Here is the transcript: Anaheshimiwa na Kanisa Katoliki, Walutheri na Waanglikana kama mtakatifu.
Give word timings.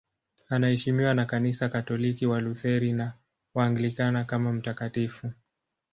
Anaheshimiwa 0.49 1.13
na 1.13 1.25
Kanisa 1.25 1.69
Katoliki, 1.69 2.25
Walutheri 2.25 2.93
na 2.93 3.13
Waanglikana 3.55 4.23
kama 4.23 4.53
mtakatifu. 4.53 5.31